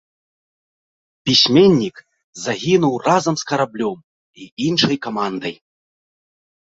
[1.29, 1.95] Пісьменнік
[2.43, 3.97] загінуў разам з караблём
[4.41, 5.55] і іншай камандай.